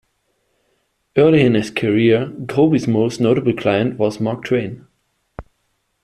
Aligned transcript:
Earlier 1.15 1.45
in 1.45 1.53
his 1.53 1.69
career, 1.69 2.33
Colby's 2.49 2.87
most 2.87 3.21
notable 3.21 3.53
client 3.53 3.99
was 3.99 4.19
Mark 4.19 4.45
Twain. 4.45 4.87